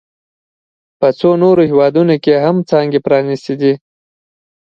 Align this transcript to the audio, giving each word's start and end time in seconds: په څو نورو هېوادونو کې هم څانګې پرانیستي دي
په 0.99 1.07
څو 1.19 1.29
نورو 1.43 1.61
هېوادونو 1.69 2.15
کې 2.23 2.33
هم 2.43 2.55
څانګې 2.69 2.99
پرانیستي 3.05 3.55
دي 3.61 3.73